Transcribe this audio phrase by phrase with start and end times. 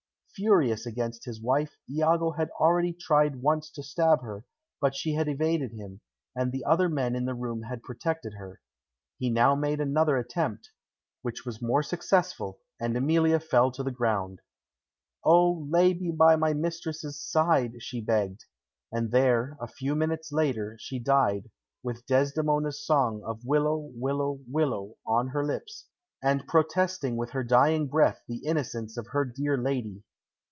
[0.33, 4.45] Furious against his wife, Iago had already tried once to stab her,
[4.79, 5.99] but she had evaded him,
[6.33, 8.61] and the other men in the room had protected her.
[9.17, 10.69] He now made another attempt,
[11.21, 14.39] which was more successful, and Emilia fell to the ground.
[15.25, 18.45] "O, lay me by my mistress's side!" she begged.
[18.89, 21.51] And there, a few minutes later, she died,
[21.83, 25.87] with Desdemona's song of "Willow, willow, willow" on her lips,
[26.23, 30.03] and protesting with her dying breath the innocence of her dear lady.